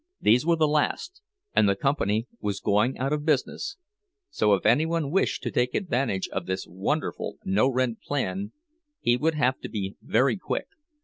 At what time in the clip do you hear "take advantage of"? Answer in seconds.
5.51-6.47